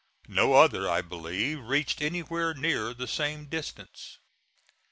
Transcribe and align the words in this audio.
No 0.27 0.53
other, 0.55 0.89
I 0.89 1.03
believe, 1.03 1.61
reached 1.63 2.01
anywhere 2.01 2.55
near 2.55 2.91
the 2.91 3.07
same 3.07 3.45
distance. 3.45 4.17